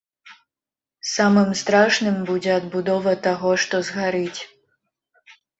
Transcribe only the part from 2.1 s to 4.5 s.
будзе адбудова таго, што згарыць.